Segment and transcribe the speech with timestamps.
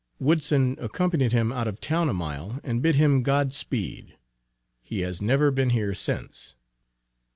[0.17, 4.17] Woodson accompanied him out of town a mile and bid him "God speed."
[4.81, 6.55] He has never been here since.